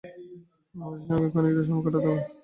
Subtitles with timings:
[0.75, 2.21] নুহাশের সঙ্গে খানিকটা সময় কাটাতে হবে।